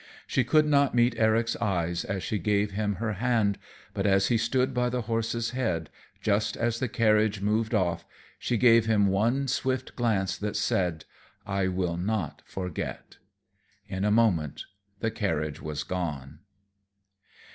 She 0.25 0.43
could 0.43 0.65
not 0.65 0.95
meet 0.95 1.13
Eric's 1.15 1.55
eyes 1.57 2.03
as 2.05 2.23
she 2.23 2.39
gave 2.39 2.71
him 2.71 2.95
her 2.95 3.13
hand, 3.13 3.59
but 3.93 4.07
as 4.07 4.29
he 4.29 4.37
stood 4.39 4.73
by 4.73 4.89
the 4.89 5.03
horse's 5.03 5.51
head, 5.51 5.91
just 6.23 6.57
as 6.57 6.79
the 6.79 6.87
carriage 6.87 7.39
moved 7.39 7.75
off, 7.75 8.03
she 8.39 8.57
gave 8.57 8.87
him 8.87 9.05
one 9.09 9.47
swift 9.47 9.95
glance 9.95 10.39
that 10.39 10.55
said, 10.55 11.05
"I 11.45 11.67
will 11.67 11.97
not 11.97 12.41
forget." 12.45 13.17
In 13.89 14.03
a 14.03 14.09
moment 14.09 14.65
the 15.01 15.11
carriage 15.11 15.61
was 15.61 15.83
gone. 15.83 16.39